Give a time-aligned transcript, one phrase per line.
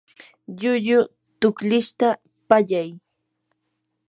[0.59, 0.99] llullu
[1.39, 2.09] tuklishta
[2.49, 2.89] pallay.